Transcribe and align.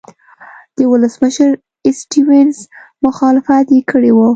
د 0.75 0.77
ولسمشر 0.91 1.49
سټیونز 1.99 2.57
مخالفت 3.05 3.67
یې 3.75 3.81
کړی 3.91 4.11
و. 4.13 4.17